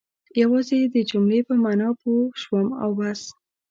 یوازې 0.41 0.79
د 0.93 0.95
جملې 1.09 1.39
په 1.47 1.53
معنا 1.63 1.89
پوه 1.99 2.23
شوم 2.41 2.67
او 2.83 2.89
بس. 2.99 3.21